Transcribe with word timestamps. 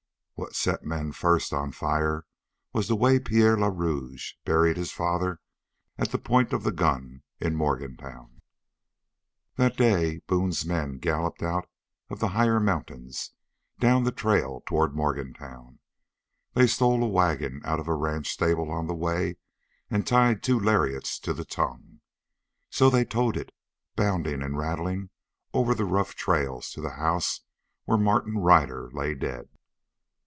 What 0.35 0.55
set 0.55 0.83
men 0.83 1.11
first 1.11 1.53
on 1.53 1.71
fire 1.71 2.25
was 2.73 2.87
the 2.87 2.95
way 2.95 3.19
Pierre 3.19 3.55
le 3.55 3.69
Rouge 3.69 4.33
buried 4.43 4.75
his 4.75 4.91
father 4.91 5.39
"at 5.99 6.09
the 6.09 6.17
point 6.17 6.51
of 6.51 6.63
the 6.63 6.71
gun" 6.71 7.21
in 7.39 7.55
Morgantown. 7.55 8.41
That 9.57 9.77
day 9.77 10.17
Boone's 10.25 10.65
men 10.65 10.97
galloped 10.97 11.43
out 11.43 11.69
of 12.09 12.17
the 12.19 12.29
higher 12.29 12.59
mountains 12.59 13.33
down 13.79 14.03
the 14.03 14.11
trail 14.11 14.63
toward 14.65 14.95
Morgantown. 14.95 15.77
They 16.55 16.65
stole 16.65 17.03
a 17.03 17.07
wagon 17.07 17.61
out 17.63 17.79
of 17.79 17.87
a 17.87 17.93
ranch 17.93 18.27
stable 18.27 18.71
on 18.71 18.87
the 18.87 18.95
way 18.95 19.37
and 19.91 20.07
tied 20.07 20.41
two 20.41 20.59
lariats 20.59 21.19
to 21.19 21.35
the 21.35 21.45
tongue. 21.45 21.99
So 22.71 22.89
they 22.89 23.05
towed 23.05 23.37
it, 23.37 23.51
bounding 23.95 24.41
and 24.41 24.57
rattling, 24.57 25.11
over 25.53 25.75
the 25.75 25.85
rough 25.85 26.15
trail 26.15 26.61
to 26.61 26.81
the 26.81 26.95
house 26.97 27.41
where 27.85 27.99
Martin 27.99 28.39
Ryder 28.39 28.89
lay 28.91 29.13
dead. 29.13 29.47